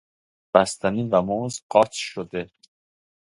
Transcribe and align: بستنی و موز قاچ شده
بستنی 0.53 1.03
و 1.11 1.21
موز 1.21 1.61
قاچ 1.71 1.91
شده 1.93 2.51